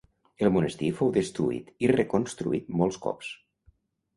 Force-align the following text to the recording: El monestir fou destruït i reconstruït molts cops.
El 0.45 0.51
monestir 0.53 0.89
fou 1.01 1.11
destruït 1.17 1.69
i 1.87 1.91
reconstruït 1.93 2.73
molts 2.81 2.99
cops. 3.05 3.31